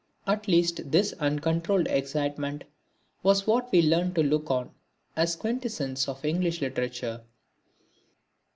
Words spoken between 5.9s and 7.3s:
of English literature.